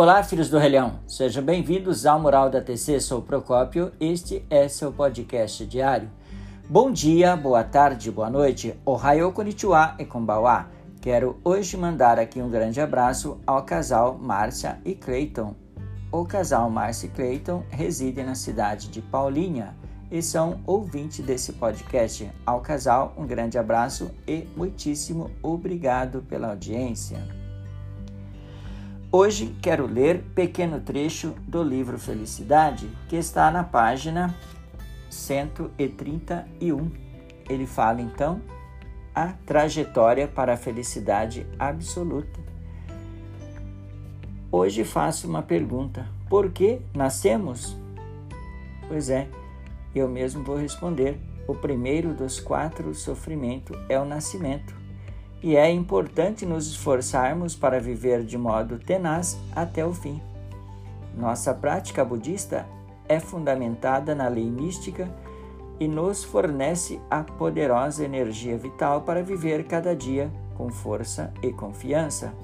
Olá, 0.00 0.22
filhos 0.22 0.48
do 0.48 0.58
Relhão, 0.58 1.00
sejam 1.08 1.42
bem-vindos 1.42 2.06
ao 2.06 2.20
Mural 2.20 2.48
da 2.48 2.60
TC. 2.60 3.00
Sou 3.00 3.20
Procópio, 3.20 3.90
este 3.98 4.46
é 4.48 4.68
seu 4.68 4.92
podcast 4.92 5.66
diário. 5.66 6.08
Bom 6.68 6.92
dia, 6.92 7.34
boa 7.34 7.64
tarde, 7.64 8.08
boa 8.08 8.30
noite, 8.30 8.78
Ohio 8.86 9.32
konnichiwa 9.32 9.96
e 9.98 10.04
konbawa. 10.04 10.68
Quero 11.00 11.40
hoje 11.42 11.76
mandar 11.76 12.16
aqui 12.16 12.40
um 12.40 12.48
grande 12.48 12.80
abraço 12.80 13.40
ao 13.44 13.64
casal 13.64 14.16
Márcia 14.16 14.78
e 14.84 14.94
Clayton. 14.94 15.56
O 16.12 16.24
casal 16.24 16.70
Márcia 16.70 17.08
e 17.08 17.10
Clayton 17.10 17.64
reside 17.68 18.22
na 18.22 18.36
cidade 18.36 18.90
de 18.90 19.02
Paulinha 19.02 19.74
e 20.12 20.22
são 20.22 20.60
ouvintes 20.64 21.26
desse 21.26 21.54
podcast. 21.54 22.30
Ao 22.46 22.60
casal, 22.60 23.14
um 23.18 23.26
grande 23.26 23.58
abraço 23.58 24.12
e 24.28 24.46
muitíssimo 24.56 25.28
obrigado 25.42 26.22
pela 26.22 26.50
audiência. 26.50 27.37
Hoje 29.10 29.56
quero 29.62 29.86
ler 29.86 30.22
pequeno 30.34 30.80
trecho 30.80 31.34
do 31.46 31.62
livro 31.62 31.98
Felicidade, 31.98 32.90
que 33.08 33.16
está 33.16 33.50
na 33.50 33.64
página 33.64 34.36
131. 35.08 36.90
Ele 37.48 37.66
fala 37.66 38.02
então 38.02 38.38
a 39.14 39.28
trajetória 39.46 40.28
para 40.28 40.52
a 40.52 40.56
felicidade 40.58 41.46
absoluta. 41.58 42.38
Hoje 44.52 44.84
faço 44.84 45.26
uma 45.26 45.40
pergunta: 45.40 46.06
por 46.28 46.50
que 46.50 46.78
nascemos? 46.94 47.78
Pois 48.88 49.08
é, 49.08 49.26
eu 49.94 50.06
mesmo 50.06 50.44
vou 50.44 50.58
responder. 50.58 51.18
O 51.46 51.54
primeiro 51.54 52.12
dos 52.12 52.38
quatro 52.38 52.94
sofrimentos 52.94 53.74
é 53.88 53.98
o 53.98 54.04
nascimento 54.04 54.76
e 55.42 55.56
é 55.56 55.70
importante 55.70 56.44
nos 56.44 56.66
esforçarmos 56.66 57.54
para 57.54 57.80
viver 57.80 58.24
de 58.24 58.36
modo 58.36 58.78
tenaz 58.78 59.38
até 59.54 59.84
o 59.84 59.94
fim. 59.94 60.20
Nossa 61.16 61.54
prática 61.54 62.04
budista 62.04 62.66
é 63.08 63.18
fundamentada 63.18 64.14
na 64.14 64.28
lei 64.28 64.50
mística 64.50 65.08
e 65.80 65.86
nos 65.86 66.24
fornece 66.24 67.00
a 67.08 67.22
poderosa 67.22 68.04
energia 68.04 68.58
vital 68.58 69.02
para 69.02 69.22
viver 69.22 69.64
cada 69.64 69.94
dia 69.94 70.30
com 70.56 70.70
força 70.70 71.32
e 71.40 71.52
confiança, 71.52 72.34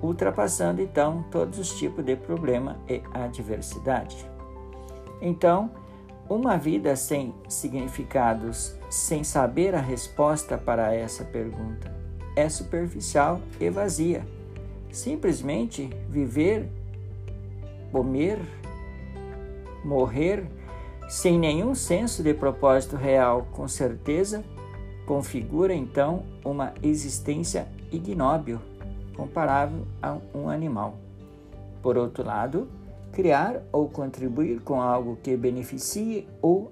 ultrapassando 0.00 0.80
então 0.80 1.24
todos 1.30 1.58
os 1.58 1.78
tipos 1.78 2.04
de 2.04 2.16
problema 2.16 2.78
e 2.88 3.02
adversidade. 3.12 4.26
Então, 5.20 5.70
uma 6.28 6.56
vida 6.56 6.96
sem 6.96 7.34
significados, 7.46 8.74
sem 8.88 9.22
saber 9.22 9.74
a 9.74 9.80
resposta 9.80 10.56
para 10.56 10.94
essa 10.94 11.24
pergunta, 11.24 12.01
é 12.36 12.48
superficial 12.48 13.40
e 13.60 13.68
vazia. 13.70 14.26
Simplesmente 14.90 15.90
viver, 16.08 16.68
comer, 17.90 18.38
morrer 19.84 20.46
sem 21.08 21.38
nenhum 21.38 21.74
senso 21.74 22.22
de 22.22 22.32
propósito 22.32 22.96
real, 22.96 23.46
com 23.52 23.68
certeza, 23.68 24.44
configura 25.06 25.74
então 25.74 26.24
uma 26.44 26.72
existência 26.82 27.68
ignóbil, 27.90 28.58
comparável 29.14 29.86
a 30.00 30.16
um 30.34 30.48
animal. 30.48 30.96
Por 31.82 31.98
outro 31.98 32.24
lado, 32.24 32.68
criar 33.12 33.62
ou 33.70 33.88
contribuir 33.88 34.60
com 34.60 34.80
algo 34.80 35.18
que 35.22 35.36
beneficie 35.36 36.26
o 36.40 36.68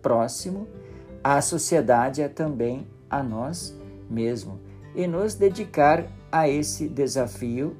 próximo, 0.00 0.68
a 1.22 1.40
sociedade 1.40 2.22
é 2.22 2.28
também 2.28 2.86
a 3.08 3.22
nós 3.22 3.76
mesmos 4.08 4.69
e 4.94 5.06
nos 5.06 5.34
dedicar 5.34 6.06
a 6.30 6.48
esse 6.48 6.88
desafio 6.88 7.76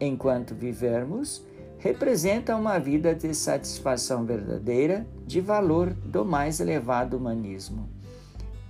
enquanto 0.00 0.54
vivermos 0.54 1.46
representa 1.78 2.56
uma 2.56 2.78
vida 2.78 3.14
de 3.14 3.32
satisfação 3.34 4.24
verdadeira, 4.24 5.06
de 5.26 5.40
valor 5.40 5.90
do 5.92 6.24
mais 6.24 6.60
elevado 6.60 7.16
humanismo. 7.16 7.88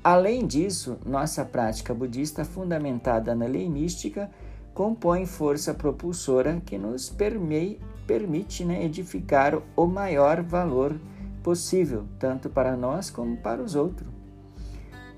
Além 0.04 0.46
disso, 0.46 0.98
nossa 1.04 1.44
prática 1.44 1.92
budista 1.94 2.44
fundamentada 2.44 3.34
na 3.34 3.46
lei 3.46 3.68
mística 3.68 4.30
compõe 4.74 5.26
força 5.26 5.74
propulsora 5.74 6.62
que 6.64 6.78
nos 6.78 7.10
permei, 7.10 7.80
permite 8.06 8.64
né, 8.64 8.84
edificar 8.84 9.60
o 9.74 9.86
maior 9.86 10.42
valor 10.42 10.94
possível, 11.42 12.04
tanto 12.18 12.48
para 12.48 12.76
nós 12.76 13.10
como 13.10 13.36
para 13.38 13.62
os 13.62 13.74
outros. 13.74 14.17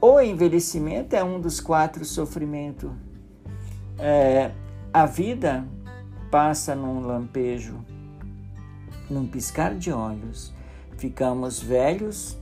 O 0.02 0.18
envelhecimento 0.18 1.14
é 1.14 1.22
um 1.22 1.38
dos 1.38 1.60
quatro 1.60 2.06
sofrimentos. 2.06 2.90
É, 3.98 4.50
a 4.94 5.04
vida 5.04 5.68
passa 6.30 6.74
num 6.74 7.00
lampejo, 7.00 7.84
num 9.10 9.26
piscar 9.26 9.74
de 9.74 9.92
olhos. 9.92 10.54
Ficamos 10.96 11.60
velhos, 11.62 12.38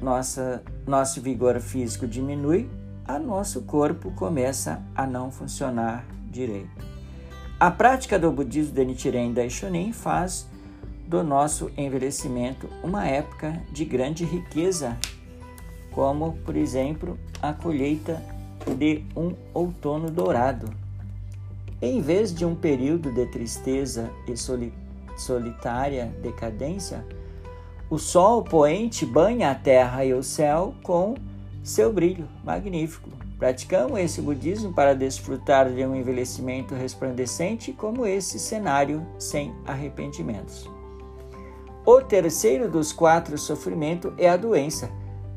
nossa, 0.00 0.62
nosso 0.86 1.20
vigor 1.20 1.60
físico 1.60 2.06
diminui, 2.06 2.70
a 3.06 3.18
nosso 3.18 3.62
corpo 3.62 4.10
começa 4.12 4.82
a 4.94 5.06
não 5.06 5.30
funcionar 5.30 6.06
direito. 6.30 6.86
A 7.60 7.70
prática 7.70 8.18
do 8.18 8.32
budismo 8.32 8.74
de 8.74 8.82
Nichiren 8.82 9.34
Daishonin 9.34 9.92
faz 9.92 10.48
do 11.06 11.22
nosso 11.22 11.70
envelhecimento 11.76 12.66
uma 12.82 13.06
época 13.06 13.60
de 13.70 13.84
grande 13.84 14.24
riqueza 14.24 14.96
como, 15.94 16.32
por 16.44 16.56
exemplo, 16.56 17.18
a 17.40 17.52
colheita 17.52 18.20
de 18.76 19.04
um 19.16 19.34
outono 19.52 20.10
dourado. 20.10 20.68
Em 21.80 22.00
vez 22.00 22.34
de 22.34 22.44
um 22.44 22.54
período 22.54 23.12
de 23.12 23.26
tristeza 23.26 24.10
e 24.26 24.34
solitária 25.16 26.12
decadência, 26.22 27.04
o 27.90 27.98
sol 27.98 28.42
poente 28.42 29.04
banha 29.04 29.50
a 29.50 29.54
terra 29.54 30.04
e 30.04 30.12
o 30.12 30.22
céu 30.22 30.74
com 30.82 31.14
seu 31.62 31.92
brilho 31.92 32.26
magnífico. 32.42 33.10
Praticamos 33.38 33.98
esse 34.00 34.22
budismo 34.22 34.72
para 34.72 34.94
desfrutar 34.94 35.70
de 35.70 35.84
um 35.84 35.94
envelhecimento 35.94 36.74
resplandecente 36.74 37.72
como 37.72 38.06
esse 38.06 38.38
cenário 38.38 39.06
sem 39.18 39.54
arrependimentos. 39.66 40.70
O 41.84 42.00
terceiro 42.00 42.70
dos 42.70 42.92
quatro 42.92 43.36
sofrimentos 43.36 44.12
é 44.16 44.28
a 44.28 44.36
doença 44.36 44.90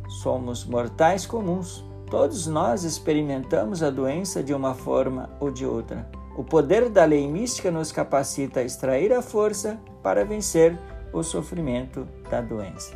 Somos 0.07 0.65
mortais 0.65 1.25
comuns. 1.25 1.83
Todos 2.09 2.47
nós 2.47 2.83
experimentamos 2.83 3.83
a 3.83 3.89
doença 3.89 4.41
de 4.41 4.53
uma 4.53 4.73
forma 4.73 5.29
ou 5.39 5.51
de 5.51 5.65
outra. 5.65 6.09
O 6.37 6.43
poder 6.43 6.89
da 6.89 7.03
lei 7.03 7.27
mística 7.27 7.69
nos 7.69 7.91
capacita 7.91 8.61
a 8.61 8.63
extrair 8.63 9.11
a 9.11 9.21
força 9.21 9.79
para 10.01 10.23
vencer 10.23 10.77
o 11.11 11.23
sofrimento 11.23 12.07
da 12.29 12.39
doença. 12.39 12.95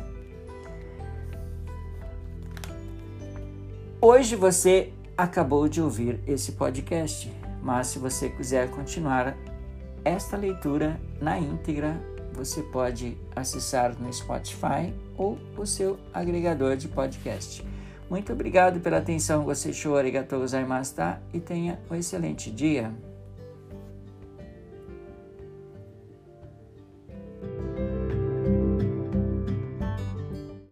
Hoje 4.00 4.34
você 4.34 4.92
acabou 5.16 5.68
de 5.68 5.80
ouvir 5.80 6.20
esse 6.26 6.52
podcast, 6.52 7.32
mas 7.62 7.88
se 7.88 7.98
você 7.98 8.28
quiser 8.28 8.70
continuar 8.70 9.36
esta 10.04 10.36
leitura 10.36 11.00
na 11.20 11.38
íntegra, 11.38 12.00
você 12.32 12.62
pode 12.62 13.16
acessar 13.36 13.94
no 14.00 14.12
Spotify 14.12 14.92
ou 15.16 15.38
o 15.56 15.66
seu 15.66 15.98
agregador 16.12 16.76
de 16.76 16.88
podcast. 16.88 17.64
Muito 18.08 18.32
obrigado 18.32 18.80
pela 18.80 18.98
atenção, 18.98 19.44
você 19.44 19.72
show, 19.72 19.96
arigatou 19.96 20.40
gozaimashita 20.40 21.20
e 21.32 21.40
tenha 21.40 21.78
um 21.90 21.94
excelente 21.94 22.50
dia. 22.50 22.92